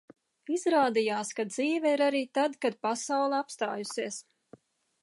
Izrādījās, 0.53 1.33
ka 1.39 1.45
ir 1.47 1.51
dzīve 1.53 1.93
arī 2.09 2.23
tad, 2.39 2.59
kad 2.67 2.81
pasaule 2.87 3.41
apstājusies. 3.45 4.21